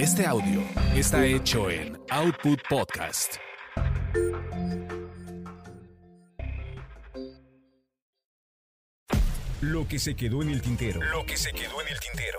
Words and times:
Este 0.00 0.24
audio 0.24 0.62
está 0.94 1.26
hecho 1.26 1.70
en 1.70 1.94
Output 2.08 2.58
Podcast. 2.70 3.34
Lo 9.60 9.86
que 9.86 9.98
se 9.98 10.16
quedó 10.16 10.40
en 10.40 10.48
el 10.48 10.62
tintero. 10.62 11.02
Lo 11.02 11.26
que 11.26 11.36
se 11.36 11.52
quedó 11.52 11.82
en 11.82 11.88
el 11.88 12.00
tintero. 12.00 12.38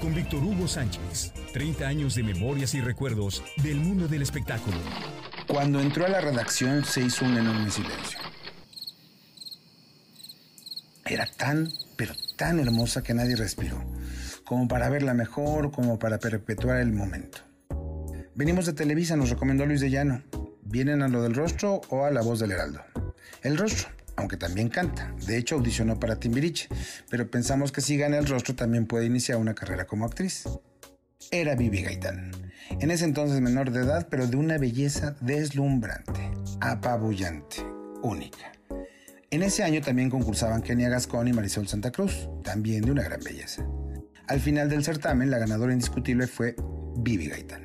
Con 0.00 0.12
Víctor 0.12 0.42
Hugo 0.42 0.66
Sánchez. 0.66 1.32
30 1.52 1.86
años 1.86 2.16
de 2.16 2.24
memorias 2.24 2.74
y 2.74 2.80
recuerdos 2.80 3.44
del 3.62 3.76
mundo 3.76 4.08
del 4.08 4.22
espectáculo. 4.22 4.78
Cuando 5.46 5.80
entró 5.80 6.04
a 6.04 6.08
la 6.08 6.20
redacción 6.20 6.84
se 6.84 7.02
hizo 7.02 7.24
un 7.24 7.38
enorme 7.38 7.70
silencio. 7.70 8.18
Era 11.06 11.26
tan, 11.26 11.68
pero 11.94 12.12
tan 12.34 12.58
hermosa 12.58 13.04
que 13.04 13.14
nadie 13.14 13.36
respiró, 13.36 13.84
como 14.48 14.66
para 14.66 14.88
verla 14.88 15.12
mejor, 15.12 15.70
como 15.70 15.98
para 15.98 16.18
perpetuar 16.18 16.78
el 16.78 16.90
momento. 16.90 17.40
Venimos 18.34 18.64
de 18.64 18.72
Televisa, 18.72 19.14
nos 19.14 19.28
recomendó 19.28 19.66
Luis 19.66 19.82
de 19.82 19.90
Llano. 19.90 20.22
¿Vienen 20.62 21.02
a 21.02 21.08
lo 21.08 21.22
del 21.22 21.34
rostro 21.34 21.82
o 21.90 22.06
a 22.06 22.10
la 22.10 22.22
voz 22.22 22.40
del 22.40 22.52
Heraldo? 22.52 22.80
El 23.42 23.58
rostro, 23.58 23.88
aunque 24.16 24.38
también 24.38 24.70
canta. 24.70 25.14
De 25.26 25.36
hecho, 25.36 25.56
audicionó 25.56 26.00
para 26.00 26.18
Timbiriche, 26.18 26.68
pero 27.10 27.30
pensamos 27.30 27.72
que 27.72 27.82
si 27.82 27.98
gana 27.98 28.16
el 28.16 28.26
rostro 28.26 28.54
también 28.54 28.86
puede 28.86 29.04
iniciar 29.04 29.36
una 29.36 29.54
carrera 29.54 29.86
como 29.86 30.06
actriz. 30.06 30.44
Era 31.30 31.54
Vivi 31.54 31.82
Gaitán. 31.82 32.30
En 32.70 32.90
ese 32.90 33.04
entonces 33.04 33.42
menor 33.42 33.70
de 33.70 33.80
edad, 33.80 34.08
pero 34.10 34.26
de 34.26 34.38
una 34.38 34.56
belleza 34.56 35.14
deslumbrante, 35.20 36.30
apabullante, 36.60 37.56
única. 38.02 38.52
En 39.30 39.42
ese 39.42 39.62
año 39.62 39.82
también 39.82 40.08
concursaban 40.08 40.62
Kenia 40.62 40.88
Gascón 40.88 41.28
y 41.28 41.34
Marisol 41.34 41.68
Santa 41.68 41.90
Cruz, 41.90 42.30
también 42.42 42.80
de 42.80 42.92
una 42.92 43.02
gran 43.02 43.20
belleza. 43.22 43.66
Al 44.28 44.40
final 44.40 44.68
del 44.68 44.84
certamen, 44.84 45.30
la 45.30 45.38
ganadora 45.38 45.72
indiscutible 45.72 46.26
fue 46.26 46.54
Vivi 46.98 47.28
Gaitán. 47.28 47.62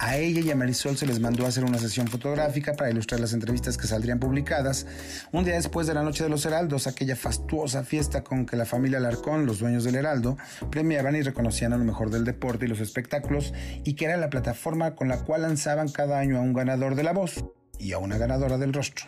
A 0.00 0.16
ella 0.16 0.40
y 0.40 0.50
a 0.50 0.56
Marisol 0.56 0.96
se 0.96 1.06
les 1.06 1.20
mandó 1.20 1.46
a 1.46 1.48
hacer 1.48 1.64
una 1.64 1.78
sesión 1.78 2.08
fotográfica 2.08 2.74
para 2.74 2.90
ilustrar 2.90 3.20
las 3.20 3.32
entrevistas 3.32 3.78
que 3.78 3.86
saldrían 3.86 4.18
publicadas 4.18 4.86
un 5.30 5.44
día 5.44 5.54
después 5.54 5.86
de 5.86 5.94
la 5.94 6.02
Noche 6.02 6.24
de 6.24 6.30
los 6.30 6.44
Heraldos, 6.44 6.88
aquella 6.88 7.14
fastuosa 7.14 7.84
fiesta 7.84 8.24
con 8.24 8.44
que 8.44 8.56
la 8.56 8.64
familia 8.64 8.98
Alarcón, 8.98 9.46
los 9.46 9.60
dueños 9.60 9.84
del 9.84 9.94
Heraldo, 9.94 10.36
premiaban 10.68 11.14
y 11.14 11.22
reconocían 11.22 11.72
a 11.72 11.78
lo 11.78 11.84
mejor 11.84 12.10
del 12.10 12.24
deporte 12.24 12.64
y 12.64 12.68
los 12.68 12.80
espectáculos 12.80 13.54
y 13.84 13.94
que 13.94 14.06
era 14.06 14.16
la 14.16 14.30
plataforma 14.30 14.96
con 14.96 15.06
la 15.06 15.18
cual 15.18 15.42
lanzaban 15.42 15.88
cada 15.88 16.18
año 16.18 16.38
a 16.38 16.40
un 16.40 16.54
ganador 16.54 16.96
de 16.96 17.04
la 17.04 17.12
voz 17.12 17.44
y 17.78 17.92
a 17.92 17.98
una 17.98 18.18
ganadora 18.18 18.58
del 18.58 18.72
rostro. 18.72 19.06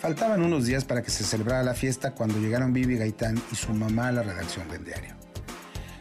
Faltaban 0.00 0.42
unos 0.42 0.66
días 0.66 0.84
para 0.84 1.02
que 1.02 1.10
se 1.10 1.22
celebrara 1.22 1.62
la 1.62 1.74
fiesta 1.74 2.10
cuando 2.10 2.40
llegaron 2.40 2.72
Vivi 2.72 2.98
Gaitán 2.98 3.40
y 3.52 3.54
su 3.54 3.72
mamá 3.72 4.08
a 4.08 4.12
la 4.12 4.22
redacción 4.24 4.68
del 4.68 4.84
diario. 4.84 5.27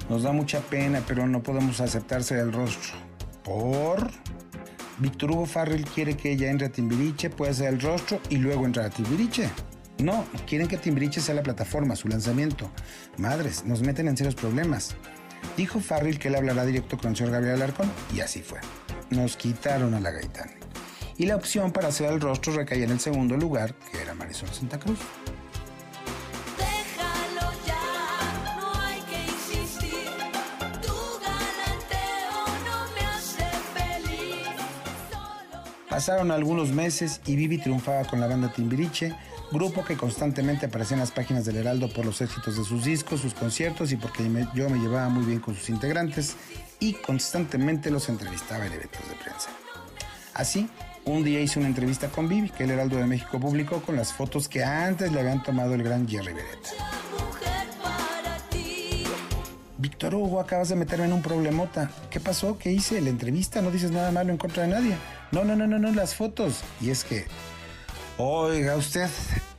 Nos 0.10 0.24
da 0.24 0.32
mucha 0.32 0.62
pena, 0.62 1.02
pero 1.08 1.28
no 1.28 1.44
podemos 1.44 1.82
aceptarse 1.82 2.36
del 2.36 2.54
rostro. 2.54 2.98
¿Por? 3.44 4.10
Víctor 5.00 5.32
Hugo 5.32 5.46
Farrell 5.46 5.86
quiere 5.86 6.18
que 6.18 6.32
ella 6.32 6.50
entre 6.50 6.68
a 6.68 6.72
Timbiriche, 6.72 7.30
pueda 7.30 7.54
ser 7.54 7.74
el 7.74 7.82
rostro 7.82 8.20
y 8.30 8.38
luego 8.38 8.66
entrar 8.66 8.88
a 8.88 8.90
Timbiriche. 8.90 9.50
No, 10.00 10.26
quieren 10.46 10.68
que 10.68 10.78
Timbiriche 10.78 11.22
sea 11.22 11.36
la 11.36 11.44
plataforma, 11.44 11.96
su 11.96 12.08
lanzamiento. 12.08 12.70
Madres, 13.18 13.66
nos 13.66 13.82
meten 13.82 14.08
en 14.08 14.18
serios 14.18 14.36
problemas. 14.36 14.96
Dijo 15.56 15.80
Farrell 15.80 16.20
que 16.20 16.30
él 16.30 16.36
hablará 16.36 16.66
directo 16.66 16.98
con 16.98 17.12
el 17.12 17.18
señor 17.18 17.34
Gabriel 17.34 17.56
Alarcón 17.56 17.92
y 18.16 18.22
así 18.22 18.42
fue. 18.42 18.60
Nos 19.10 19.38
quitaron 19.38 19.94
a 19.94 20.00
la 20.00 20.12
Gaitán 20.12 20.50
y 21.18 21.26
la 21.26 21.36
opción 21.36 21.72
para 21.72 21.88
hacer 21.88 22.12
el 22.12 22.22
rostro 22.22 22.54
recaía 22.54 22.86
en 22.86 22.92
el 22.92 23.00
segundo 23.00 23.36
lugar, 23.36 23.74
que 23.92 24.02
era 24.02 24.14
Marisol 24.14 24.50
Santa 24.50 24.80
Cruz. 24.80 25.00
Pasaron 35.98 36.30
algunos 36.30 36.70
meses 36.70 37.22
y 37.26 37.36
Vivi 37.36 37.58
triunfaba 37.58 38.06
con 38.06 38.20
la 38.20 38.28
banda 38.28 38.54
Timbiriche, 38.54 39.16
grupo 39.52 39.84
que 39.84 39.98
constantemente 39.98 40.68
aparecía 40.68 40.94
en 40.94 41.00
las 41.00 41.10
páginas 41.10 41.44
del 41.44 41.56
Heraldo 41.56 41.90
por 41.90 42.06
los 42.06 42.22
éxitos 42.22 42.56
de 42.56 42.64
sus 42.64 42.84
discos, 42.84 43.22
sus 43.22 43.34
conciertos 43.34 43.92
y 43.92 43.96
porque 43.96 44.22
yo 44.54 44.70
me 44.70 44.78
llevaba 44.78 45.10
muy 45.10 45.26
bien 45.26 45.40
con 45.40 45.56
sus 45.56 45.72
integrantes 45.72 46.36
y 46.80 46.94
constantemente 46.94 47.90
los 47.90 48.10
entrevistaba 48.10 48.68
en 48.68 48.74
eventos 48.74 49.10
de 49.10 49.16
prensa. 49.16 49.50
Así, 50.36 50.70
un 51.04 51.24
día 51.24 51.42
hice 51.42 51.58
una 51.58 51.68
entrevista 51.68 52.10
con 52.10 52.30
Vivi, 52.30 52.52
que 52.52 52.66
el 52.66 52.70
Heraldo 52.70 52.98
de 52.98 53.08
México 53.08 53.40
publicó 53.40 53.82
con 53.82 53.96
las 53.96 54.14
fotos 54.14 54.48
que 54.48 54.64
antes 54.64 55.12
le 55.12 55.20
habían 55.20 55.42
tomado 55.42 55.74
el 55.74 55.82
gran 55.82 56.08
Jerry 56.08 56.32
Beretta. 56.32 56.97
Víctor 59.80 60.16
Hugo, 60.16 60.40
acabas 60.40 60.70
de 60.70 60.76
meterme 60.76 61.06
en 61.06 61.14
un 61.14 61.22
problemota. 61.22 61.92
¿Qué 62.10 62.20
pasó? 62.20 62.58
¿Qué 62.58 62.72
hice? 62.72 63.00
La 63.00 63.10
entrevista, 63.10 63.62
no 63.62 63.70
dices 63.70 63.92
nada 63.92 64.12
malo 64.12 64.32
en 64.32 64.38
contra 64.38 64.64
de 64.64 64.70
nadie. 64.70 64.98
No, 65.32 65.44
no, 65.44 65.56
no, 65.56 65.68
no, 65.68 65.78
no, 65.78 65.92
las 65.92 66.16
fotos. 66.16 66.62
Y 66.82 66.90
es 66.90 67.04
que, 67.04 67.26
oiga 68.18 68.76
usted, 68.76 69.08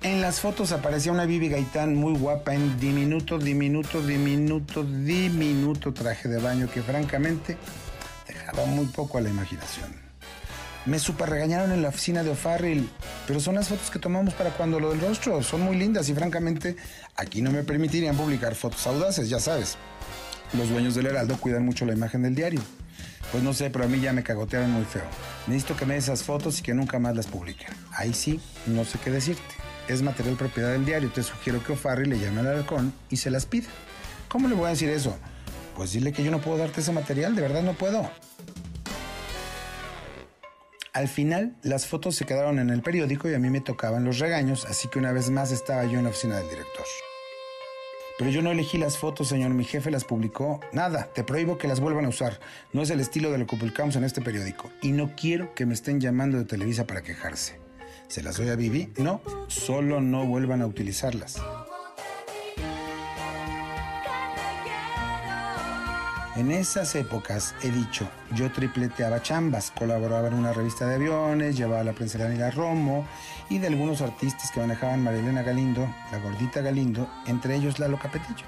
en 0.03 0.21
las 0.21 0.41
fotos 0.41 0.73
aparecía 0.73 1.13
una 1.13 1.25
Vivi 1.25 1.49
Gaitán 1.49 1.95
muy 1.95 2.19
guapa 2.19 2.53
en 2.53 2.81
diminuto, 2.81 3.39
diminuto, 3.39 4.03
diminuto, 4.03 4.83
diminuto 4.83 5.95
traje 5.95 6.29
de 6.29 6.39
baño 6.39 6.69
que 6.69 6.83
francamente 6.83 7.57
dejaba 8.27 8.67
muy 8.67 8.87
poco 8.87 9.19
a 9.19 9.21
la 9.21 9.29
imaginación. 9.29 10.09
Me 10.85 10.99
super 10.99 11.29
regañaron 11.29 11.71
en 11.71 11.83
la 11.83 11.91
oficina 11.91 12.25
de 12.25 12.31
O'Farrill, 12.31 12.89
pero 13.27 13.41
son 13.41 13.57
las 13.57 13.69
fotos 13.69 13.91
que 13.91 13.99
tomamos 13.99 14.35
para 14.35 14.51
cuando 14.51 14.81
lo 14.81 14.91
del 14.91 15.01
rostro. 15.01 15.43
Son 15.43 15.61
muy 15.61 15.77
lindas 15.77 16.09
y 16.09 16.15
francamente 16.15 16.77
aquí 17.15 17.43
no 17.43 17.53
me 17.53 17.63
permitirían 17.63 18.17
publicar 18.17 18.55
fotos 18.55 18.87
audaces, 18.87 19.29
ya 19.29 19.39
sabes. 19.39 19.77
Los 20.55 20.71
dueños 20.71 20.95
del 20.95 21.07
Heraldo 21.07 21.37
cuidan 21.37 21.65
mucho 21.65 21.85
la 21.85 21.93
imagen 21.93 22.23
del 22.23 22.35
diario. 22.35 22.61
Pues 23.31 23.43
no 23.43 23.53
sé, 23.53 23.69
pero 23.69 23.85
a 23.85 23.89
mí 23.89 24.01
ya 24.01 24.13
me 24.13 24.23
cagotearon 24.23 24.71
muy 24.71 24.85
feo. 24.85 25.05
Necesito 25.47 25.77
que 25.77 25.85
me 25.85 25.95
des 25.95 26.05
esas 26.05 26.23
fotos 26.23 26.59
y 26.61 26.63
que 26.63 26.73
nunca 26.73 26.99
más 26.99 27.15
las 27.15 27.27
publiquen. 27.27 27.69
Ahí 27.93 28.15
sí, 28.15 28.41
no 28.67 28.85
sé 28.85 28.99
qué 28.99 29.11
decirte. 29.11 29.43
Es 29.87 30.03
material 30.03 30.37
propiedad 30.37 30.73
del 30.73 30.87
diario. 30.87 31.11
Te 31.11 31.23
sugiero 31.23 31.63
que 31.63 31.73
O'Farrill 31.73 32.09
le 32.09 32.19
llame 32.19 32.41
al 32.41 32.49
halcón 32.49 32.95
y 33.11 33.19
se 33.19 33.31
las 33.31 33.45
pida. 33.45 33.69
¿Cómo 34.29 34.49
le 34.49 34.55
voy 34.55 34.67
a 34.67 34.71
decir 34.71 34.89
eso? 34.89 35.17
Pues 35.77 35.93
dile 35.93 36.13
que 36.13 36.25
yo 36.25 36.31
no 36.31 36.41
puedo 36.41 36.59
darte 36.59 36.81
ese 36.81 36.93
material, 36.93 37.37
de 37.37 37.43
verdad 37.43 37.63
no 37.63 37.75
puedo. 37.75 38.11
Al 40.93 41.09
final, 41.09 41.55
las 41.63 41.87
fotos 41.87 42.17
se 42.17 42.25
quedaron 42.25 42.59
en 42.59 42.71
el 42.71 42.83
periódico 42.83 43.29
y 43.29 43.35
a 43.35 43.39
mí 43.39 43.51
me 43.51 43.61
tocaban 43.61 44.05
los 44.05 44.19
regaños, 44.19 44.65
así 44.65 44.89
que 44.89 44.99
una 44.99 45.13
vez 45.13 45.31
más 45.31 45.53
estaba 45.53 45.85
yo 45.85 45.99
en 45.99 46.05
la 46.05 46.11
oficina 46.11 46.39
del 46.39 46.49
director. 46.49 46.85
Pero 48.19 48.31
yo 48.31 48.43
no 48.43 48.51
elegí 48.51 48.79
las 48.79 48.99
fotos, 48.99 49.29
señor. 49.29 49.51
Mi 49.55 49.65
jefe 49.65 49.93
las 49.93 50.05
publicó. 50.05 50.61
Nada, 50.73 51.09
te 51.15 51.23
prohíbo 51.23 51.57
que 51.57 51.69
las 51.69 51.79
vuelvan 51.79 52.05
a 52.05 52.09
usar. 52.09 52.41
No 52.73 52.83
es 52.83 52.91
el 52.91 52.99
estilo 52.99 53.31
de 53.31 53.39
lo 53.39 53.47
que 53.47 53.57
publicamos 53.57 53.95
en 53.95 54.03
este 54.03 54.21
periódico. 54.21 54.71
Y 54.83 54.91
no 54.91 55.15
quiero 55.17 55.55
que 55.55 55.67
me 55.67 55.75
estén 55.75 56.01
llamando 56.01 56.37
de 56.37 56.45
Televisa 56.45 56.85
para 56.85 57.03
quejarse. 57.03 57.61
¿Se 58.09 58.23
las 58.23 58.37
doy 58.37 58.49
a 58.49 58.57
Vivi? 58.57 58.93
No, 58.97 59.21
solo 59.47 60.01
no 60.01 60.27
vuelvan 60.27 60.63
a 60.63 60.67
utilizarlas. 60.67 61.41
En 66.39 66.53
esas 66.53 66.95
épocas, 66.95 67.57
he 67.65 67.71
dicho, 67.73 68.09
yo 68.33 68.53
tripleteaba 68.53 69.21
chambas, 69.21 69.73
colaboraba 69.77 70.29
en 70.29 70.35
una 70.35 70.53
revista 70.53 70.87
de 70.87 70.95
aviones, 70.95 71.57
llevaba 71.57 71.83
la 71.83 71.95
prensa 71.95 72.17
de 72.17 72.25
Daniela 72.25 72.53
Romo 72.53 73.05
y 73.51 73.59
de 73.59 73.67
algunos 73.67 74.03
artistas 74.03 74.53
que 74.53 74.61
manejaban 74.61 75.03
Marilena 75.03 75.43
Galindo, 75.43 75.93
la 76.13 76.19
gordita 76.19 76.61
Galindo, 76.61 77.11
entre 77.27 77.57
ellos 77.57 77.81
Lalo 77.81 77.99
Capetillo. 77.99 78.47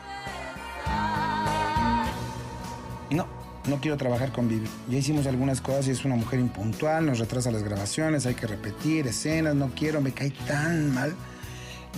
No, 3.11 3.27
no 3.67 3.81
quiero 3.81 3.97
trabajar 3.97 4.31
con 4.31 4.49
Vivi. 4.49 4.69
Ya 4.89 4.99
hicimos 4.99 5.27
algunas 5.27 5.61
cosas 5.61 5.89
y 5.89 5.91
es 5.91 6.05
una 6.05 6.15
mujer 6.15 6.39
impuntual, 6.39 7.07
nos 7.07 7.19
retrasa 7.19 7.51
las 7.51 7.65
grabaciones, 7.65 8.25
hay 8.25 8.35
que 8.35 8.47
repetir 8.47 9.09
escenas, 9.09 9.57
no 9.57 9.73
quiero, 9.75 10.01
me 10.01 10.13
cae 10.13 10.31
tan 10.47 10.95
mal. 10.95 11.17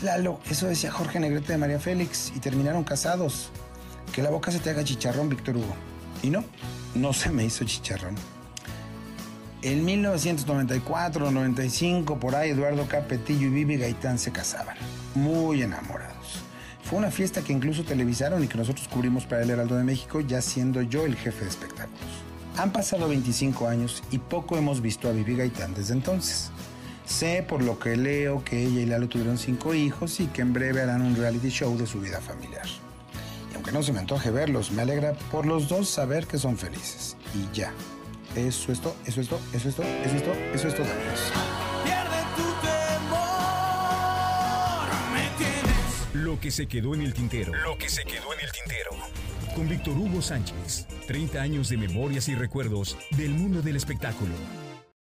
Lalo, 0.03 0.41
eso 0.49 0.69
decía 0.69 0.91
Jorge 0.91 1.21
Negrete 1.21 1.53
de 1.53 1.59
María 1.59 1.79
Félix 1.79 2.33
y 2.35 2.41
terminaron 2.41 2.83
casados. 2.83 3.51
Que 4.13 4.23
la 4.23 4.29
boca 4.29 4.51
se 4.51 4.59
te 4.59 4.69
haga 4.69 4.85
chicharrón, 4.85 5.29
Víctor 5.31 5.57
Hugo. 5.57 5.92
Y 6.23 6.31
no, 6.31 6.45
no 6.95 7.13
se 7.13 7.31
me 7.31 7.45
hizo 7.45 7.65
chicharrón. 7.65 8.15
En 9.63 9.85
1994 9.85 11.31
95, 11.31 12.19
por 12.19 12.35
ahí, 12.35 12.51
Eduardo 12.51 12.87
Capetillo 12.89 13.47
y 13.47 13.51
Vivi 13.51 13.77
Gaitán 13.77 14.19
se 14.19 14.33
casaban. 14.33 14.77
Muy 15.15 15.63
enamorados. 15.63 16.43
Fue 16.83 16.99
una 16.99 17.11
fiesta 17.11 17.43
que 17.43 17.53
incluso 17.53 17.85
televisaron 17.85 18.43
y 18.43 18.49
que 18.49 18.59
nosotros 18.59 18.89
cubrimos 18.89 19.25
para 19.25 19.43
el 19.43 19.51
Heraldo 19.51 19.77
de 19.77 19.85
México, 19.85 20.21
ya 20.21 20.43
siendo 20.43 20.83
yo 20.83 21.07
el 21.07 21.17
jefe 21.17 21.45
de 21.45 21.51
espectáculos. 21.51 22.01
Han 22.59 22.73
pasado 22.73 23.09
25 23.09 23.69
años 23.69 24.03
y 24.11 24.19
poco 24.19 24.59
hemos 24.59 24.81
visto 24.81 25.09
a 25.09 25.13
Vivi 25.13 25.37
Gaitán 25.37 25.75
desde 25.75 25.95
entonces. 25.95 26.51
Sé 27.07 27.45
por 27.49 27.63
lo 27.63 27.79
que 27.79 27.97
leo 27.97 28.45
que 28.45 28.65
ella 28.65 28.81
y 28.81 28.87
Lalo 28.87 29.09
tuvieron 29.09 29.39
cinco 29.39 29.75
hijos 29.75 30.21
y 30.21 30.27
que 30.27 30.43
en 30.43 30.53
breve 30.53 30.83
harán 30.83 31.03
un 31.03 31.17
reality 31.17 31.49
show 31.51 31.77
de 31.77 31.87
su 31.87 32.01
vida 32.01 32.21
familiar. 32.21 32.67
Aunque 33.73 33.79
no 33.79 33.83
se 33.87 33.93
me 33.95 34.01
antoje 34.01 34.31
verlos, 34.31 34.71
me 34.71 34.83
alegra 34.83 35.15
por 35.31 35.47
los 35.47 35.67
dos 35.67 35.89
saber 35.89 36.27
que 36.27 36.37
son 36.37 36.59
felices. 36.59 37.17
Y 37.35 37.51
ya. 37.57 37.73
Eso 38.37 38.71
es 38.71 38.81
todo, 38.83 38.95
eso 39.07 39.23
es 39.23 39.29
todo, 39.29 39.41
eso 39.55 39.69
es 39.71 39.77
todo, 39.77 39.87
eso 39.87 40.17
es 40.17 40.23
todo, 40.23 40.35
eso 40.35 40.69
es 40.69 40.75
todo, 40.75 40.87
amigos. 40.93 41.33
Pierde 41.83 42.23
tu 42.37 42.43
temor. 42.61 43.19
Me 45.15 45.27
tienes. 45.39 46.15
Lo 46.15 46.39
que 46.39 46.51
se 46.51 46.67
quedó 46.67 46.95
en 46.95 47.01
el 47.01 47.15
tintero. 47.15 47.55
Lo 47.65 47.79
que 47.79 47.89
se 47.89 48.05
quedó 48.05 48.35
en 48.35 48.41
el 48.41 48.53
tintero. 48.53 48.91
con 49.57 49.67
Víctor 49.69 49.97
Hugo 49.97 50.21
Sánchez. 50.21 50.87
30 51.07 51.41
años 51.41 51.71
de 51.71 51.79
memorias 51.79 52.29
y 52.29 52.35
recuerdos 52.35 52.99
del 53.17 53.31
mundo 53.31 53.63
del 53.63 53.77
espectáculo. 53.77 54.35